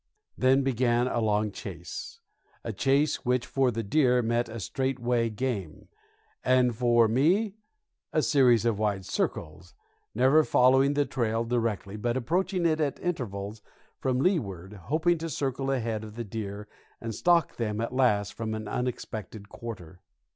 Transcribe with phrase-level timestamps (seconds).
[0.35, 2.21] Then began a long chase,
[2.63, 5.89] a chase which for the deer meant a straightaway game,
[6.43, 7.53] and for me
[8.11, 9.75] a series of wide circles
[10.15, 13.61] never following the trail directly, but approaching it at intervals
[13.99, 16.67] from leeward, hoping to circle ahead of the deer
[16.99, 20.01] and stalk them at last from an unexpected quarter.